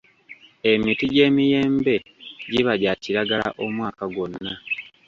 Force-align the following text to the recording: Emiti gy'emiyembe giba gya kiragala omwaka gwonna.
Emiti 0.71 1.05
gy'emiyembe 1.13 1.95
giba 2.51 2.73
gya 2.81 2.93
kiragala 3.01 3.47
omwaka 3.63 4.03
gwonna. 4.13 4.51